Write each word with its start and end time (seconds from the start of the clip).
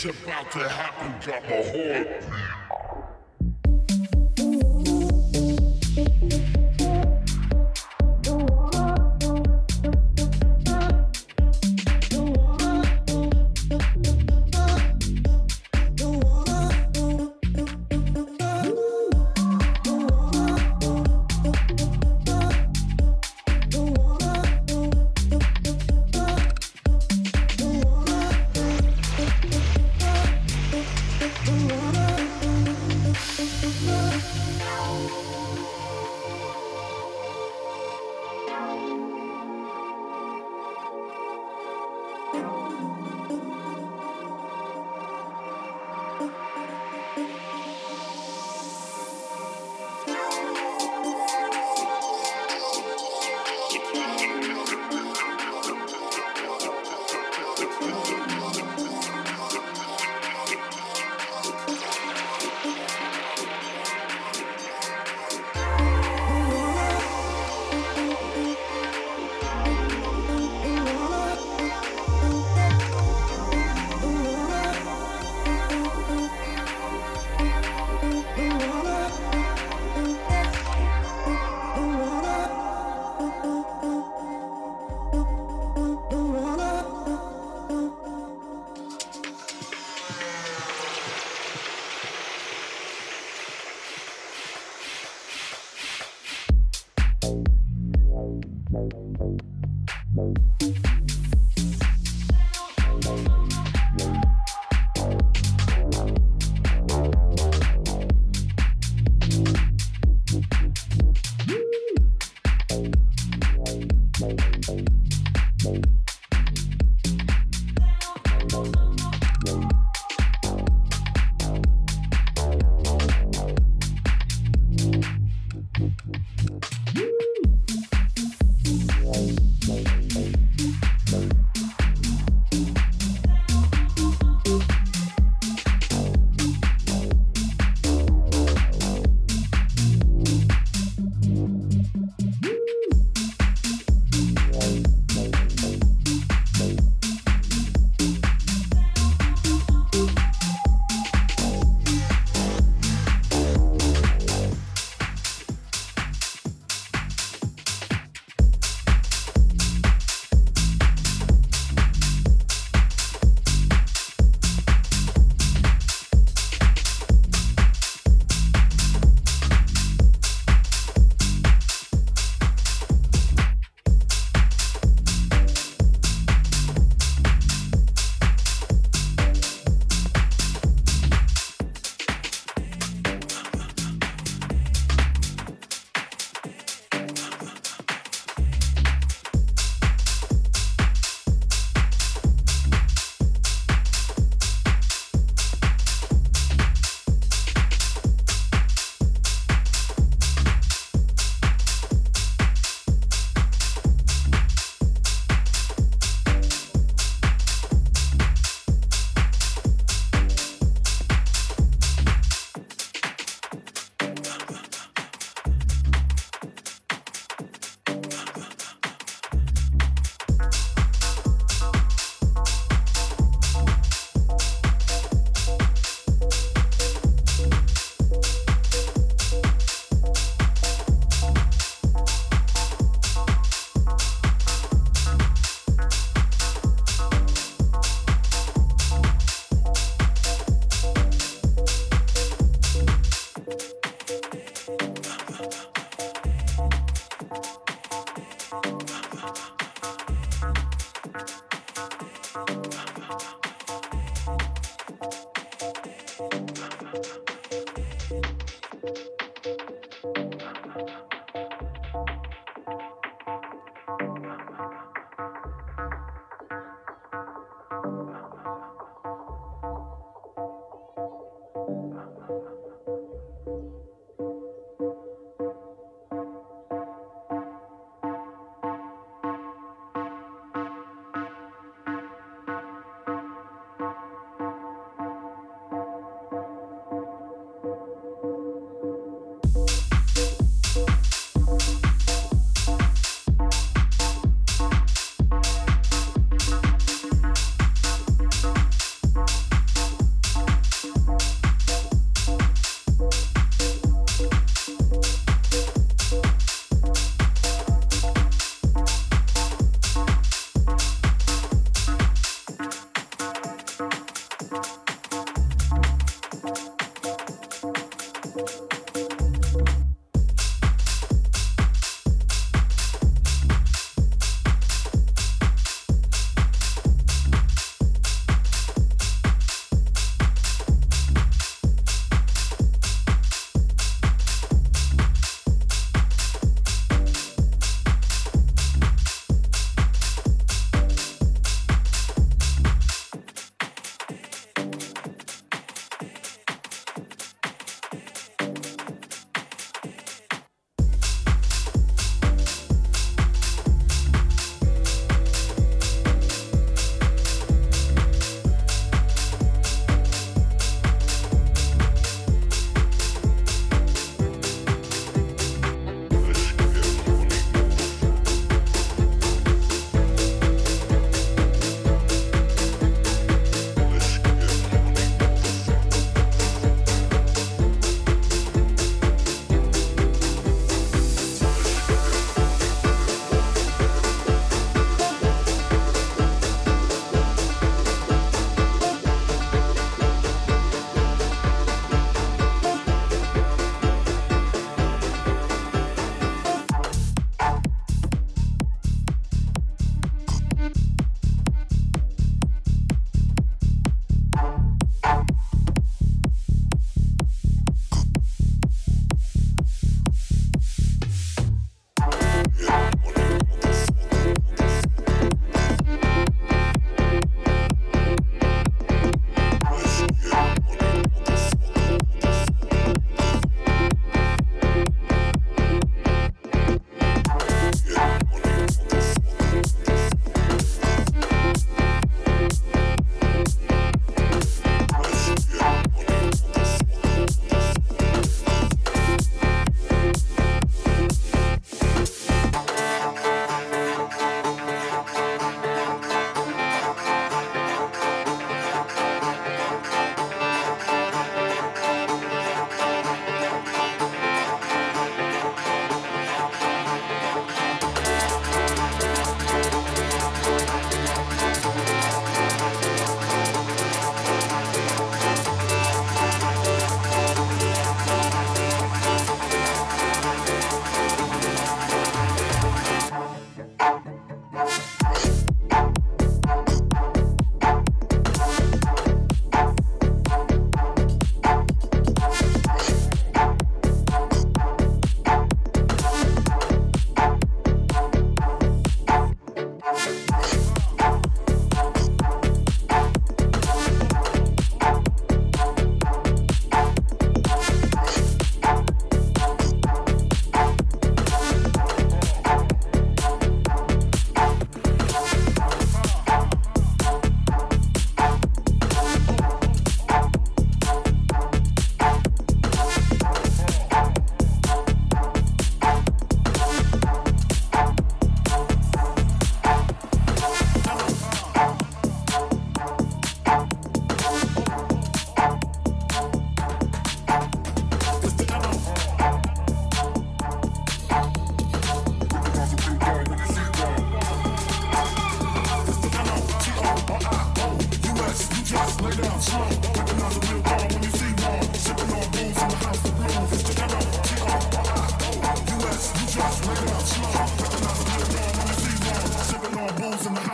It's 0.00 0.04
about 0.04 0.52
to 0.52 0.68
happen, 0.68 1.12
drop 1.20 1.42
my 1.42 1.56
heart 1.56 2.77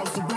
house 0.04 0.33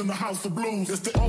of 0.00 0.54
blues. 0.54 0.90
It's 0.90 1.00
the 1.00 1.21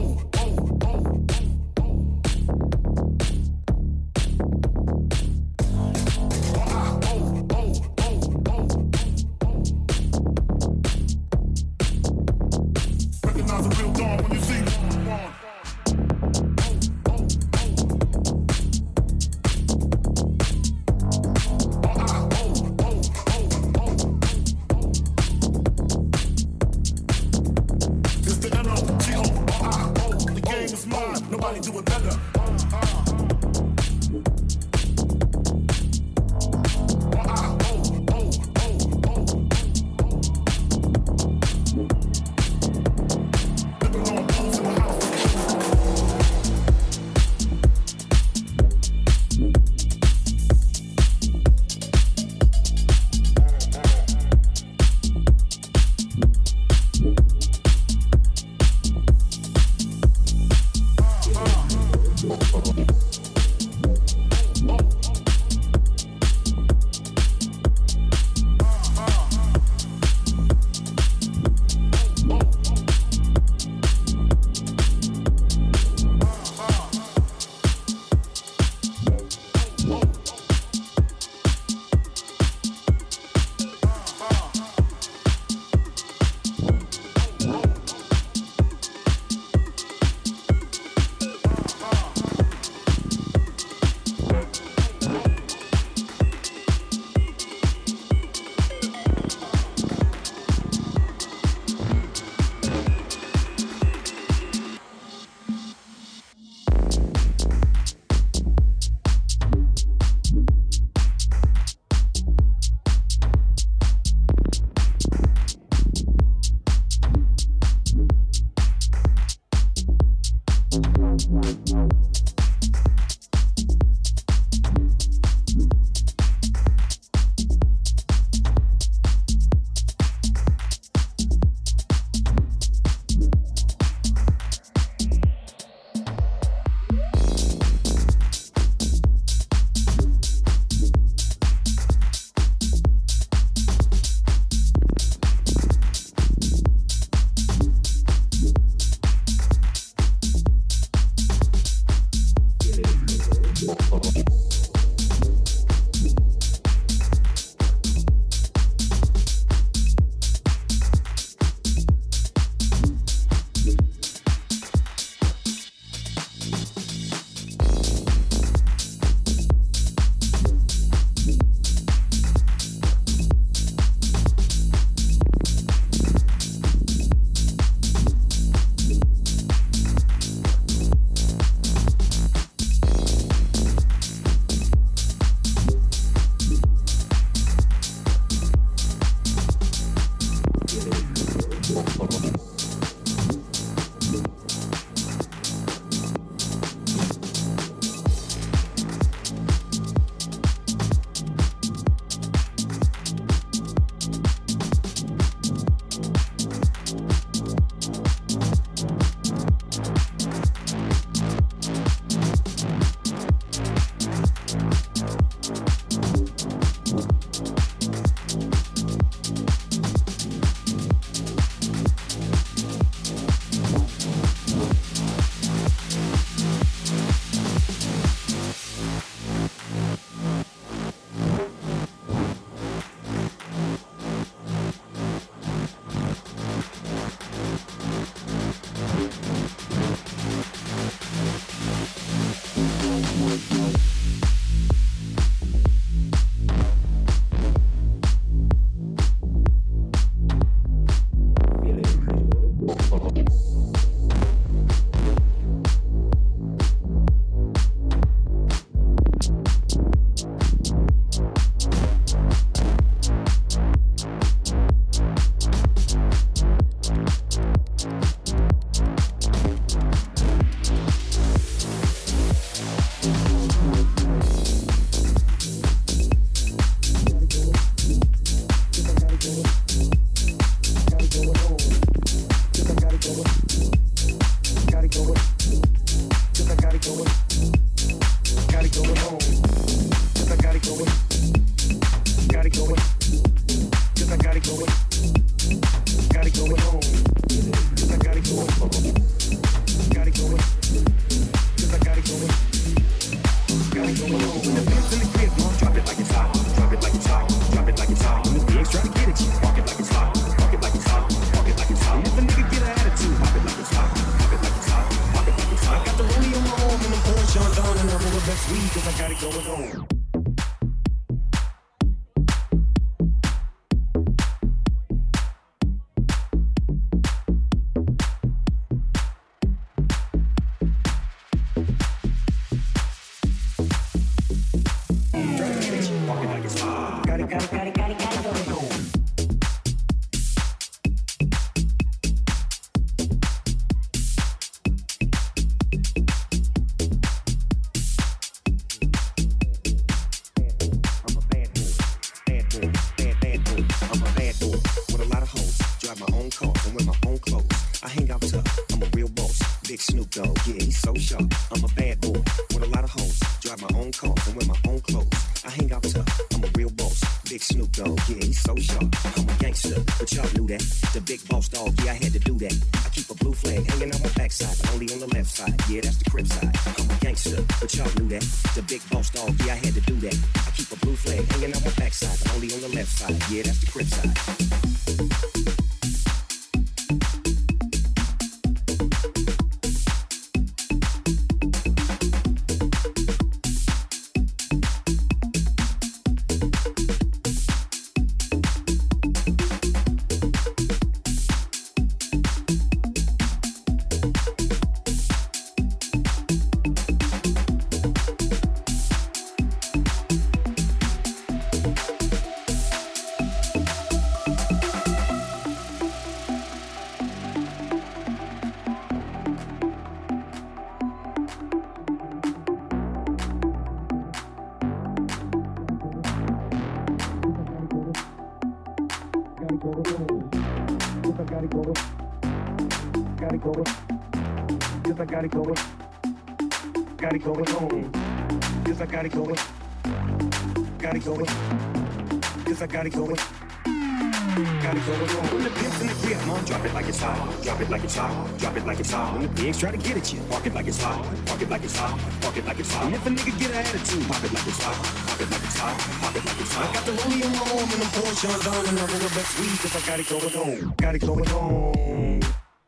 Pigs 449.43 449.59
try 449.59 449.71
to 449.71 449.77
get 449.77 449.97
at 449.97 450.13
you. 450.13 450.21
Park 450.29 450.45
it 450.45 450.53
like 450.53 450.67
it's 450.67 450.81
hot. 450.81 451.03
Park 451.25 451.41
it 451.41 451.49
like 451.49 451.63
it's 451.63 451.75
hot. 451.75 451.99
Park 452.21 452.37
it 452.37 452.45
like 452.45 452.59
it's 452.59 452.73
hot. 452.73 452.85
And 452.85 452.95
if 452.95 453.05
a 453.05 453.09
nigga 453.09 453.39
get 453.39 453.51
an 453.51 453.57
attitude, 453.57 454.07
pop 454.07 454.23
it 454.23 454.33
like 454.33 454.47
it's 454.47 454.63
hot. 454.63 454.75
Pop 455.07 455.19
it 455.19 455.29
like 455.29 455.43
it's 455.43 455.57
hot. 455.57 455.77
Pop 456.01 456.15
it 456.15 456.25
like 456.25 456.39
it's 456.39 456.53
hot. 456.53 456.69
I 456.69 456.73
got 456.73 456.85
the 456.85 456.91
rollie 456.93 457.25
on 457.25 457.31
my 457.33 457.39
arm 457.59 457.69
and 457.73 457.83
I'm 457.83 457.91
pouring 457.91 458.41
down 458.41 458.65
and 458.69 458.79
I'm 458.79 458.89
over 458.89 459.15
best 459.15 459.39
weed 459.39 459.59
cause 459.59 459.75
I 459.75 459.85
got 459.85 459.99
it 459.99 460.07
going 460.07 460.35
on. 460.35 460.73
Got 460.77 460.95
it 460.95 460.99
going 460.99 461.29
on. 461.31 462.19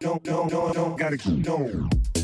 Don't, 0.02 0.24
don't, 0.24 0.50
don't, 0.50 0.74
don't, 0.74 0.98
got 1.00 1.14
it 1.14 1.44
going 1.44 2.15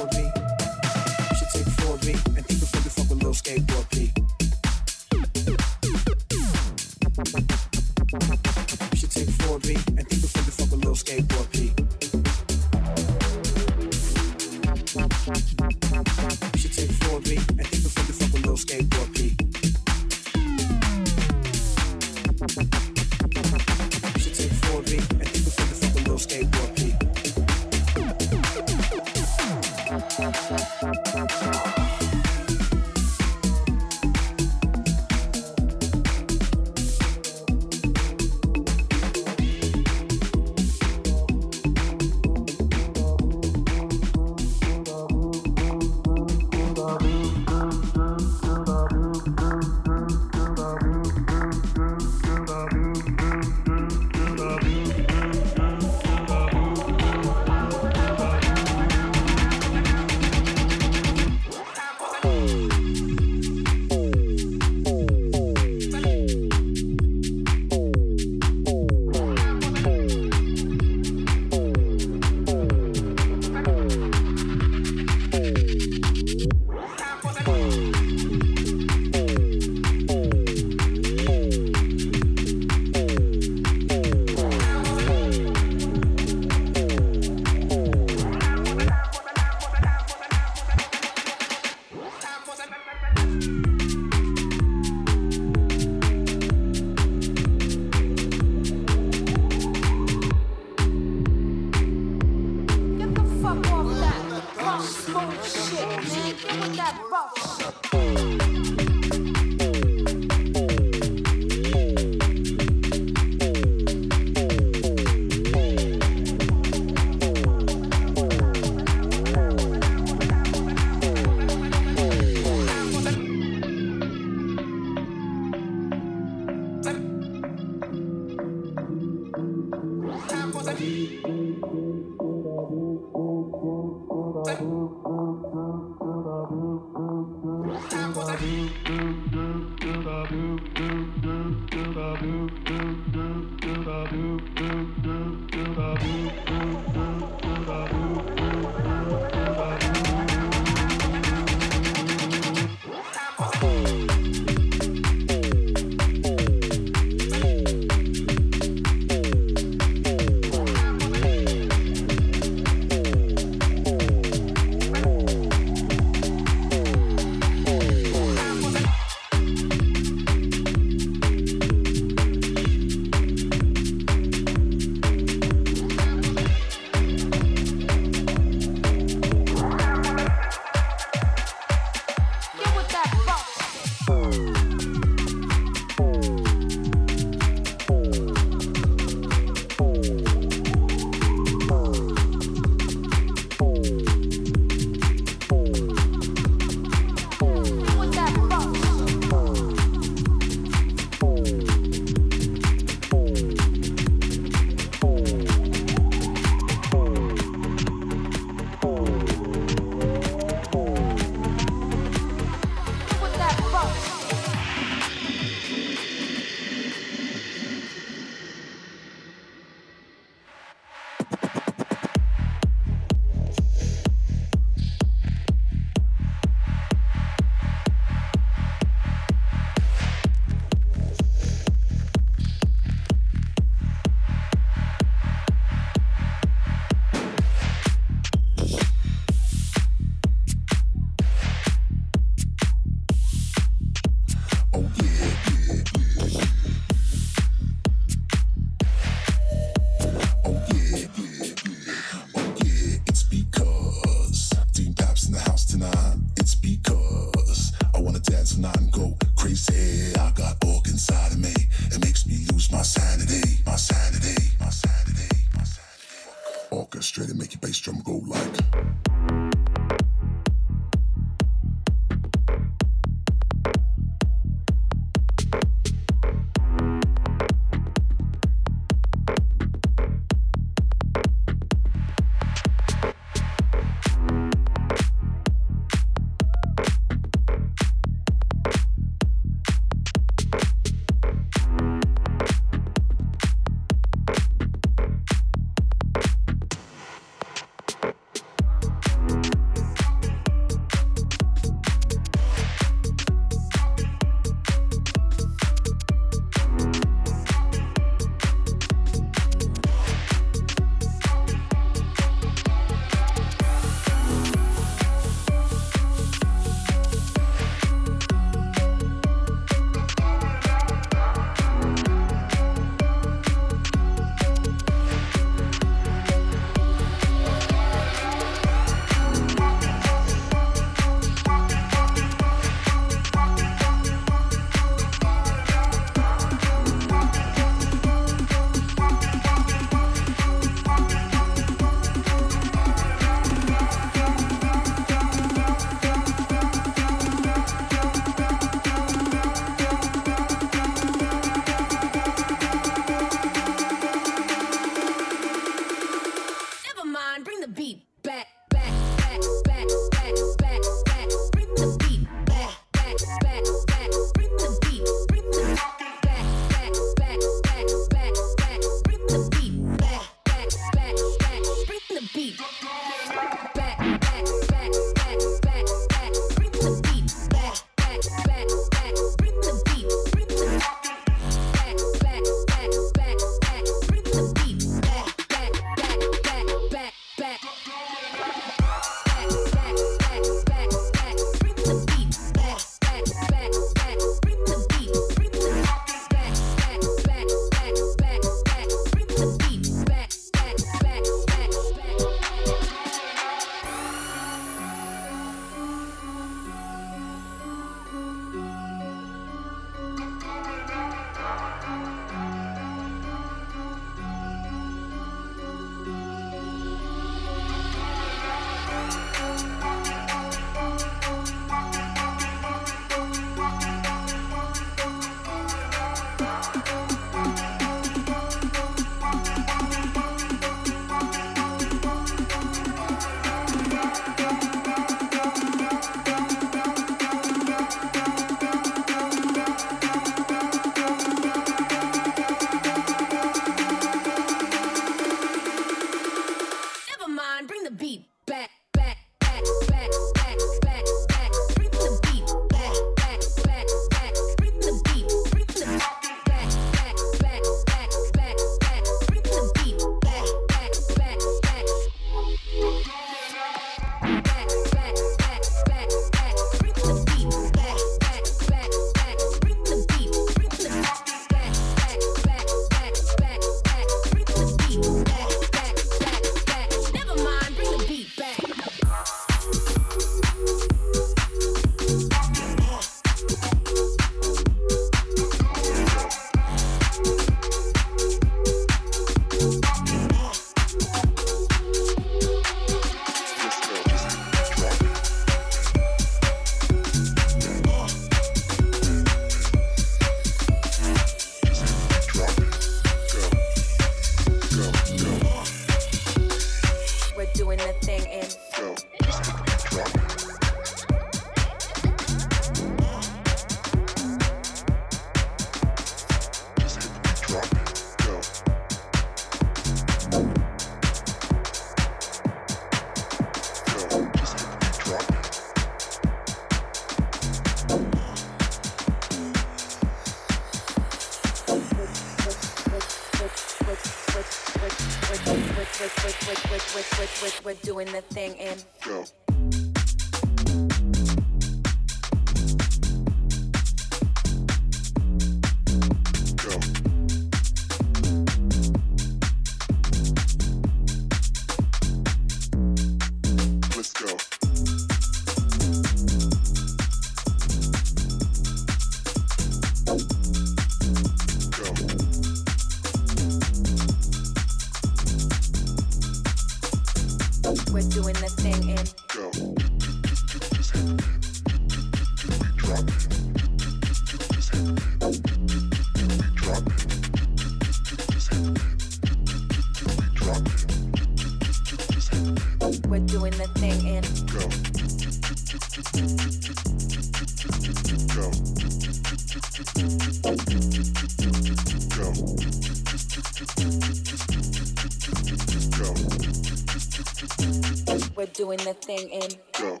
thing 598.66 599.30
in. 599.30 599.48
Go. 599.78 600.00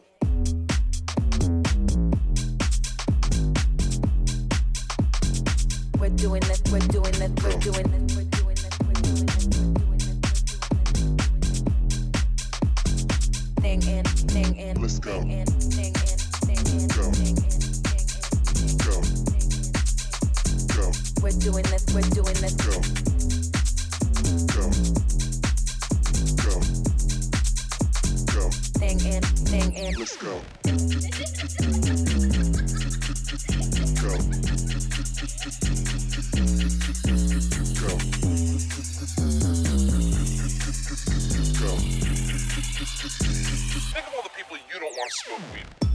We're 6.00 6.08
doing 6.08 6.40
this, 6.40 6.60
we're 6.72 6.80
doing 6.80 7.12
this, 7.12 7.30
we're 7.44 7.58
doing 7.60 7.86
this, 7.86 8.16
we're 8.16 8.24
doing 8.24 8.48
this, 8.48 8.74
we're 8.80 8.94
doing 8.94 9.26
this, 9.26 9.46
we're 9.48 9.74
doing 9.74 9.98
this, 9.98 10.32
thing 13.60 13.82
in, 13.82 14.04
thing 14.04 14.56
in, 14.56 14.82
Let's 14.82 14.98
go. 14.98 15.20
thing 15.20 15.30
in, 15.30 15.46
thing 15.46 15.94
in, 15.94 16.18
thing 16.42 16.58
in, 16.66 16.88
Go. 16.88 17.12
thing 17.12 17.36
in, 17.38 17.58
Go. 18.82 19.02
Go. 20.74 20.90
We're 21.22 21.38
doing 21.38 21.64
this, 21.70 21.84
we're 21.94 22.10
doing 22.10 22.34
this. 22.34 22.54
Go. 22.54 22.72
Go. 23.12 23.17
Go. 28.98 29.04
Thing 29.04 29.12
in, 29.12 29.22
thing 29.22 29.72
in. 29.74 29.94
Let's. 29.94 30.16
Go. 30.16 30.40
Go. 33.94 34.18
Go. 41.58 41.76
Think 43.92 44.06
of 44.06 44.14
all 44.14 44.22
the 44.22 44.30
people 44.36 44.56
you 44.68 44.80
don't 44.80 44.96
want 44.96 45.10
to 45.10 45.16
smoke 45.16 45.42
weed. 45.54 45.87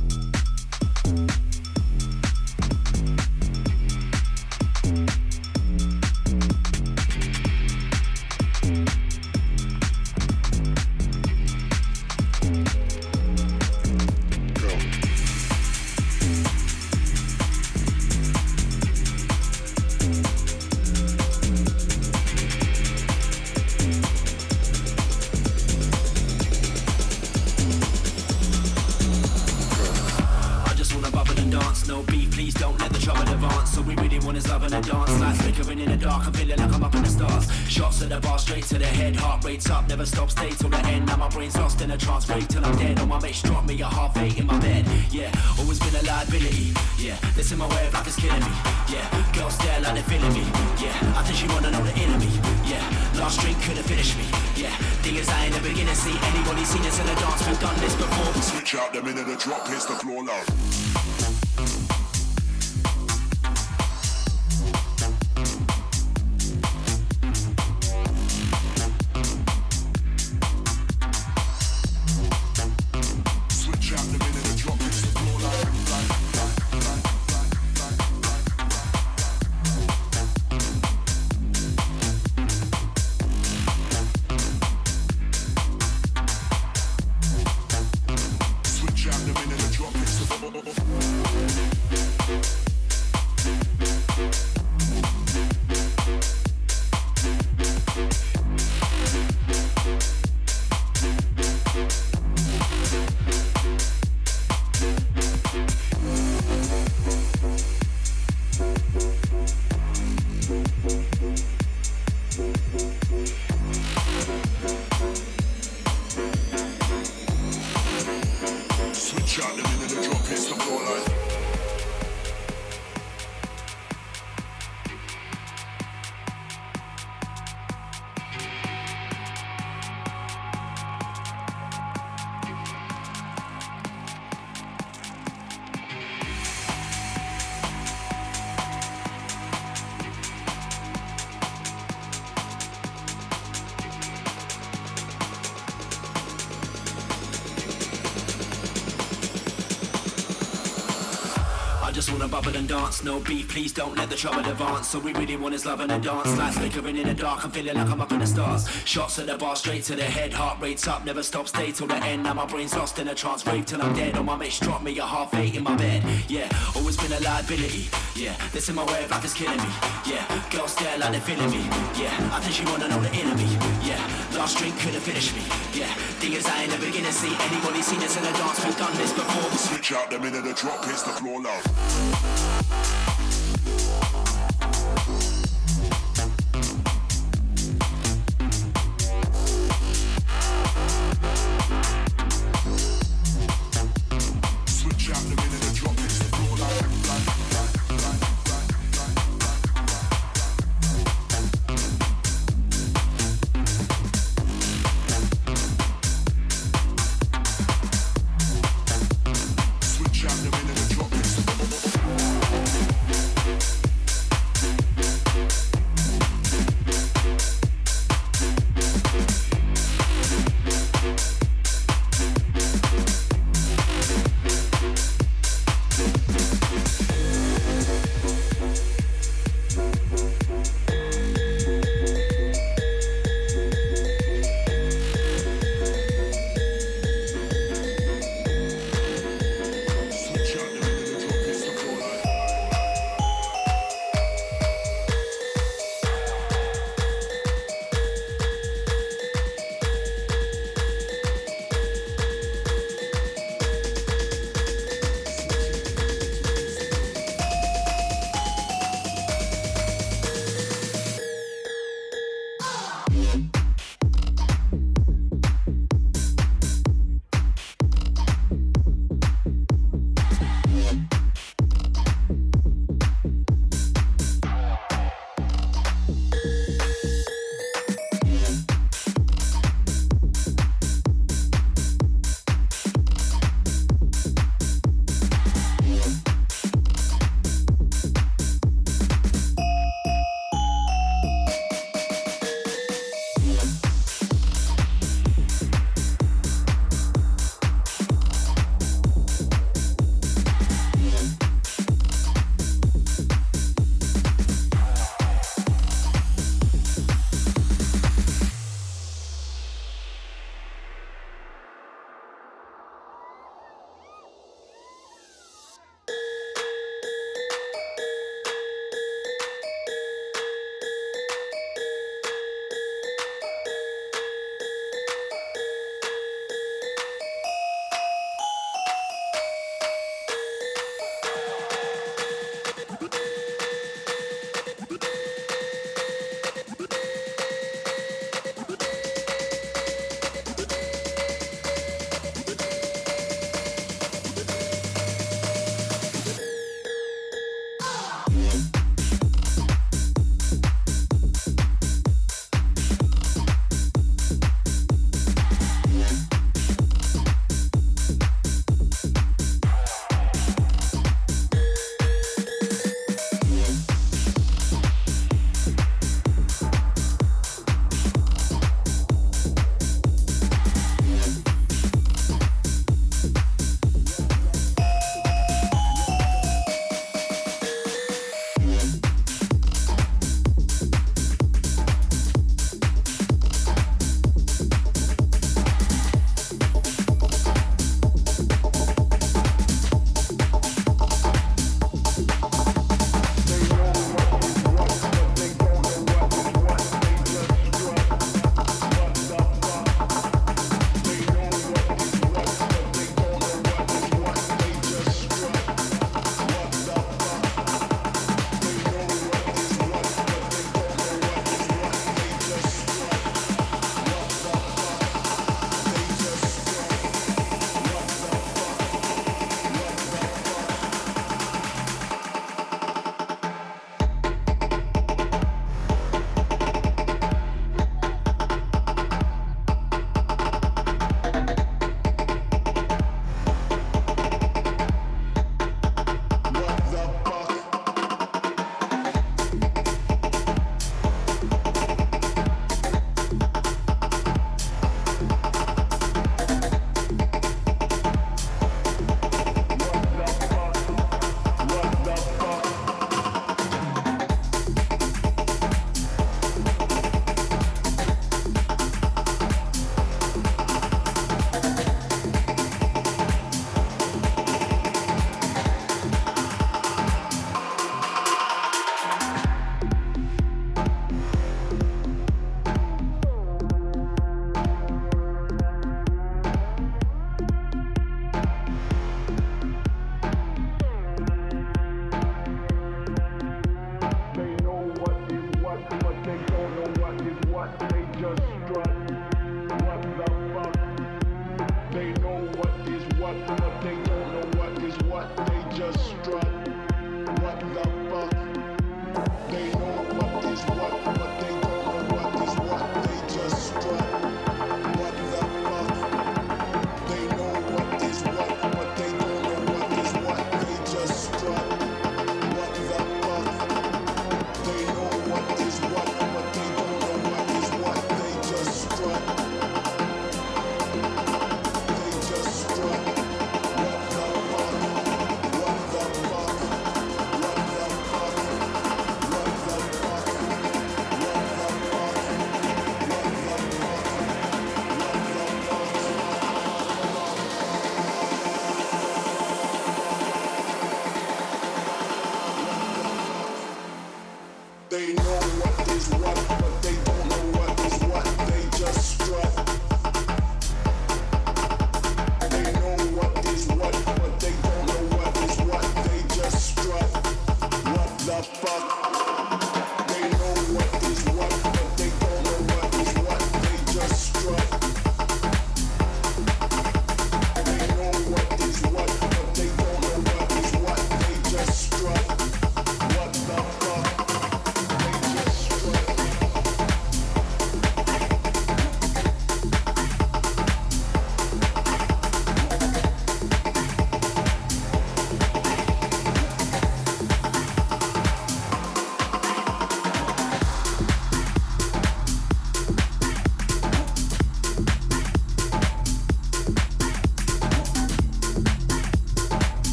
Dance, 152.73 153.03
no 153.03 153.19
beef, 153.19 153.47
please 153.49 153.71
don't 153.71 153.95
let 153.95 154.09
the 154.09 154.15
trouble 154.15 154.39
advance. 154.39 154.87
So 154.87 154.97
we 154.97 155.13
really 155.13 155.35
want 155.35 155.53
is 155.53 155.63
love 155.63 155.79
and 155.81 155.91
a 155.91 155.99
dance, 155.99 156.35
lights 156.39 156.57
flickering 156.57 156.97
in 156.97 157.07
the 157.07 157.13
dark, 157.13 157.45
I'm 157.45 157.51
feeling 157.51 157.75
like 157.75 157.87
I'm 157.87 158.01
up 158.01 158.11
in 158.11 158.19
the 158.19 158.25
stars. 158.25 158.67
Shots 158.85 159.15
to 159.17 159.21
the 159.21 159.37
bar, 159.37 159.55
straight 159.55 159.83
to 159.83 159.95
the 159.95 160.03
head, 160.03 160.33
heart 160.33 160.59
rate's 160.59 160.87
up, 160.87 161.05
never 161.05 161.21
stop, 161.21 161.47
stay 161.47 161.71
till 161.71 161.85
the 161.85 161.97
end. 161.97 162.23
Now 162.23 162.33
my 162.33 162.47
brain's 162.47 162.75
lost 162.75 162.97
in 162.97 163.07
a 163.09 163.15
trance, 163.15 163.43
break 163.43 163.65
till 163.65 163.81
I'm 163.81 163.93
dead. 163.93 164.17
On 164.17 164.25
my 164.25 164.35
mates 164.35 164.59
drop 164.59 164.81
me 164.81 164.97
a 164.97 165.05
half 165.05 165.35
eight 165.35 165.53
in 165.55 165.63
my 165.63 165.75
bed. 165.75 166.03
Yeah, 166.27 166.49
always 166.75 166.97
been 166.97 167.11
a 167.11 167.19
liability. 167.19 167.89
Yeah, 168.15 168.35
this 168.51 168.69
in 168.69 168.75
my 168.75 168.85
way 168.85 169.03
of 169.03 169.11
life 169.11 169.25
is 169.25 169.35
killing 169.35 169.57
me. 169.57 169.71
Yeah, 170.07 170.25
girls 170.49 170.71
stare 170.71 170.97
like 170.97 171.11
they're 171.11 171.21
feeling 171.21 171.51
me. 171.51 171.63
Yeah, 172.01 172.13
I 172.33 172.39
think 172.41 172.55
she 172.55 172.65
wanna 172.65 172.87
know 172.87 173.01
the 173.01 173.13
enemy. 173.13 173.49
Yeah, 173.85 174.01
last 174.35 174.57
drink 174.57 174.77
couldn't 174.79 175.01
finish 175.01 175.33
me. 175.33 175.41
Yeah, 175.73 175.93
thing 176.19 176.33
is 176.33 176.45
I 176.45 176.63
ain't 176.63 176.71
never 176.71 176.89
gonna 176.91 177.11
see 177.11 177.33
anybody 177.51 177.81
seen 177.81 177.99
this 177.99 178.17
in 178.17 178.23
a 178.23 178.31
dance, 178.33 178.63
we've 178.65 178.77
done 178.77 178.95
this 178.97 179.13
before. 179.13 179.51
Switch 179.57 179.91
out 179.91 180.09
the 180.09 180.19
minute 180.19 180.43
the 180.43 180.53
drop 180.53 180.83
hits 180.85 181.03
the 181.03 181.11
floor 181.11 181.41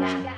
家 0.00 0.32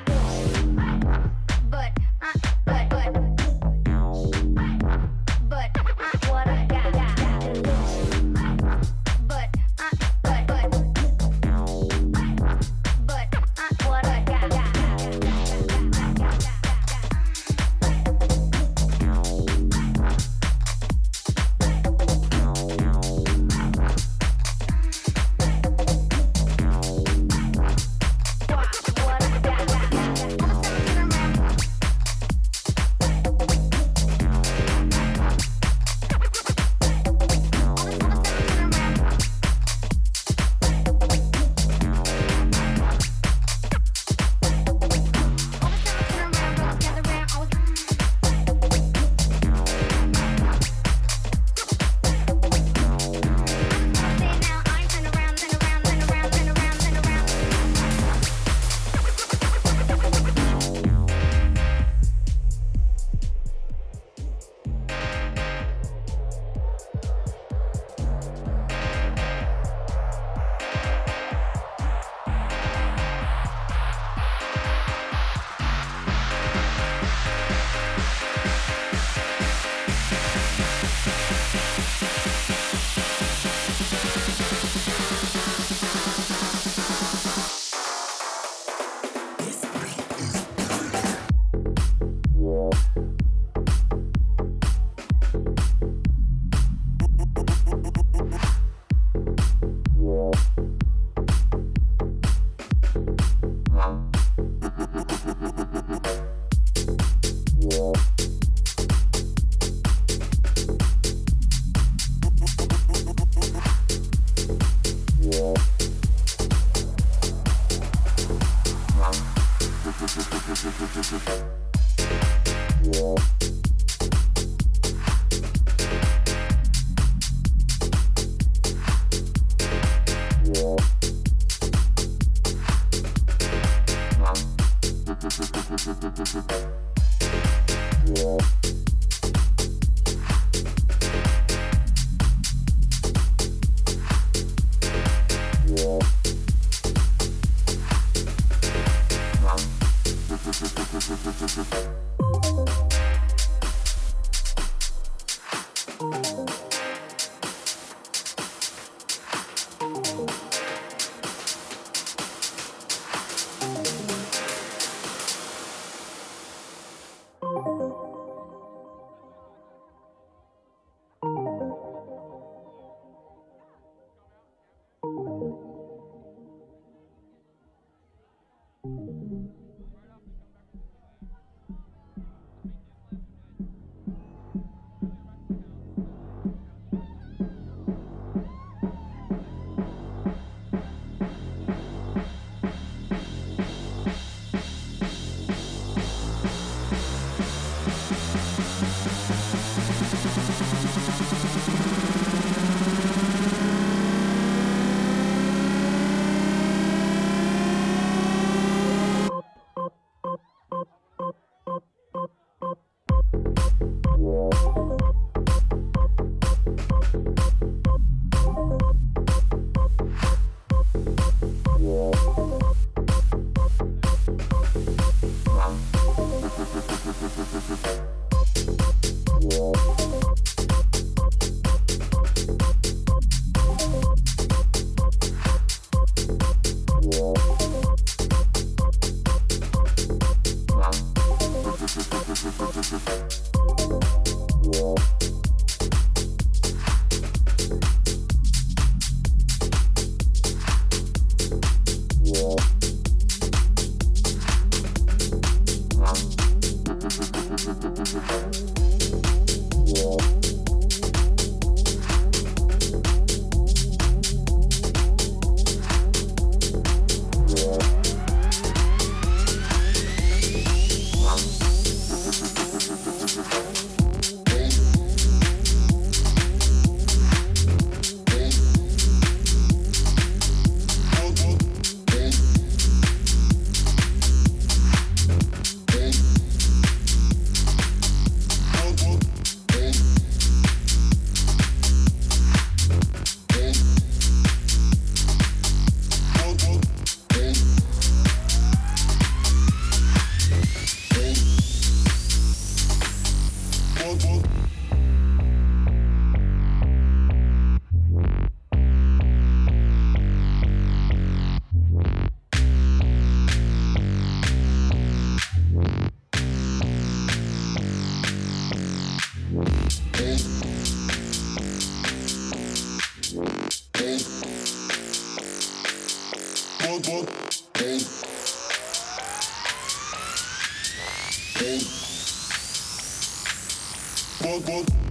Whoa, 334.41 334.61
whoa. 334.61 335.02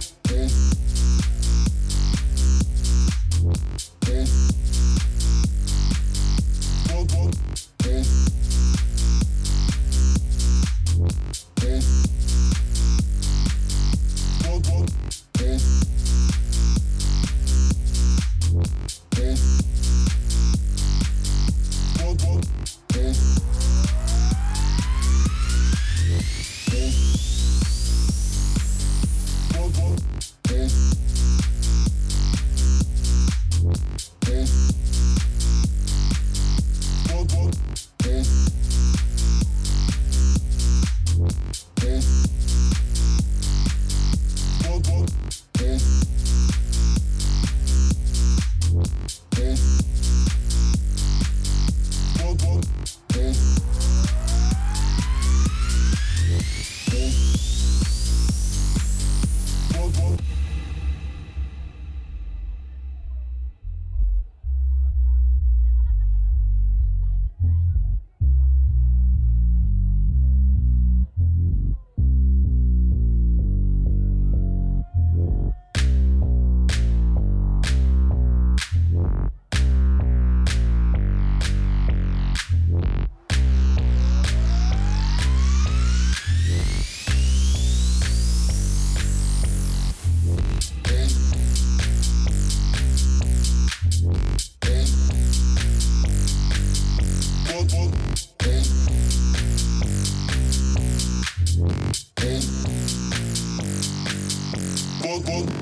fuck 105.32 105.61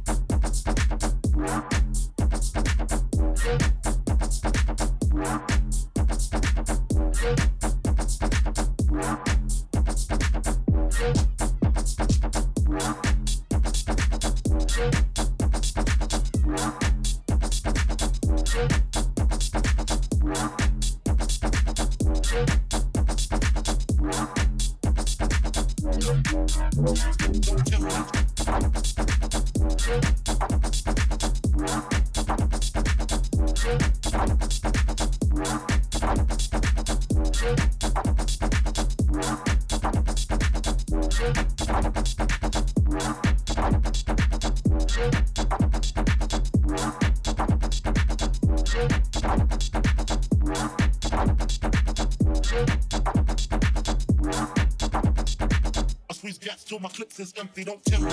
till 56.71 56.79
my 56.79 56.87
clips 56.87 57.19
is 57.19 57.33
empty. 57.37 57.65
Don't 57.65 57.83
tempt 57.83 58.05
me. 58.05 58.11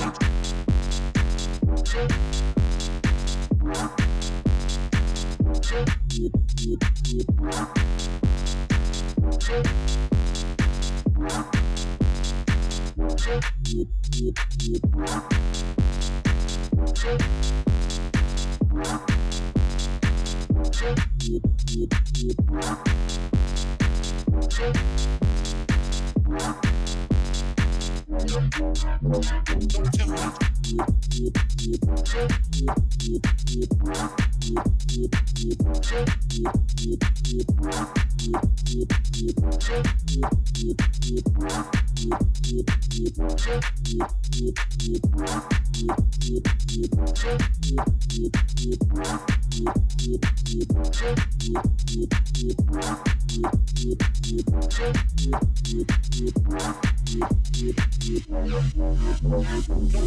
Don't 51.49 51.64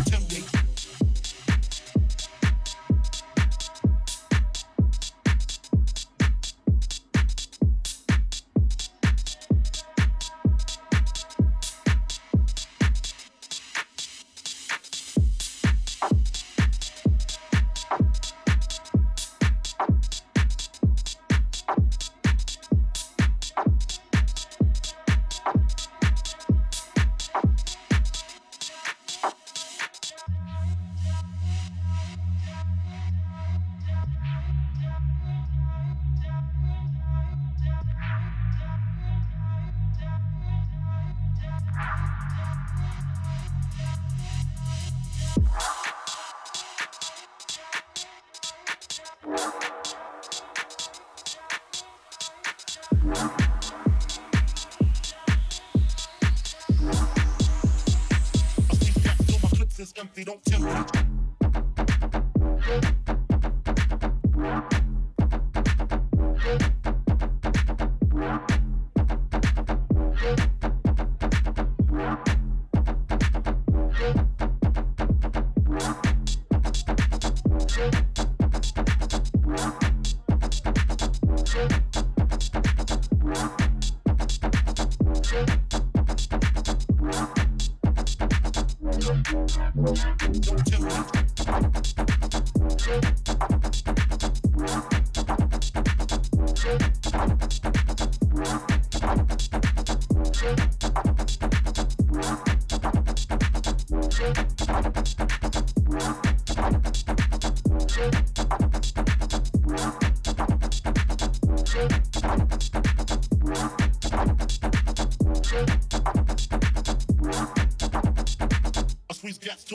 tell 0.05 0.21
me. 0.29 0.70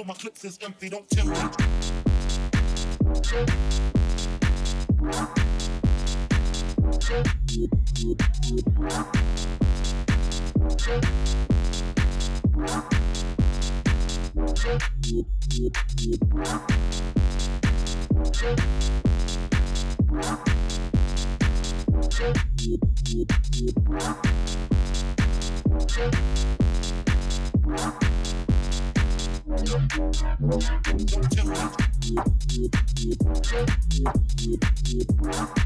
My 0.07 0.15
clips 0.15 0.45
is 0.45 0.59
empty. 0.63 0.89
Don't 0.89 1.09
tell 1.09 1.27
me. 1.27 1.37
Tell 14.67 14.79
me. 35.23 35.66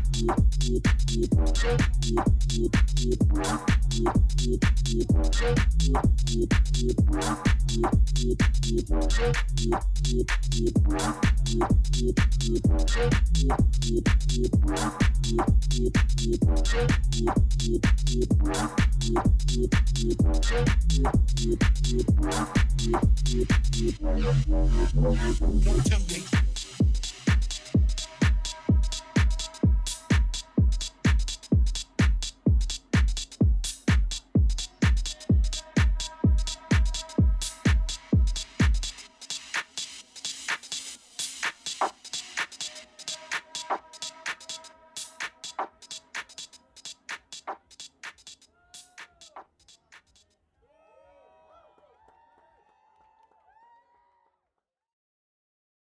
Tell 25.82 25.98
me. 26.08 26.39